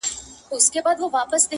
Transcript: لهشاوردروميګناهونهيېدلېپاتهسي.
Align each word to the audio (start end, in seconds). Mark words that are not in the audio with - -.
لهشاوردروميګناهونهيېدلېپاتهسي. 0.03 1.47